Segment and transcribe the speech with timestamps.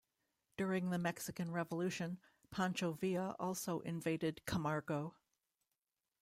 [0.57, 2.17] During the Mexican Revolution,
[2.49, 5.15] Pancho Villa also invaded Camargo.